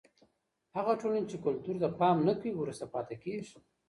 هغه 0.75 0.93
ټولني 1.01 1.23
چی 1.31 1.37
کلتور 1.45 1.75
ته 1.81 1.87
پام 1.99 2.17
نه 2.27 2.33
کوي 2.39 2.51
وروسته 2.57 2.85
پاته 2.93 3.15
کیږي. 3.23 3.57